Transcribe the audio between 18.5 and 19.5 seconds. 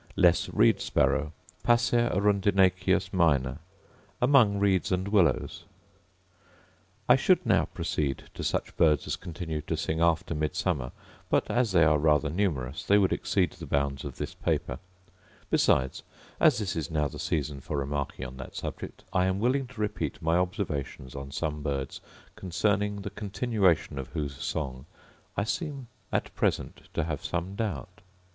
subject, I am